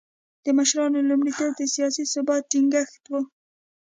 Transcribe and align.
د 0.45 0.47
مشرانو 0.57 1.07
لومړیتوب 1.09 1.51
د 1.57 1.61
سیاسي 1.73 2.03
ثبات 2.13 2.43
ټینګښت 2.51 3.03
و. 3.11 3.13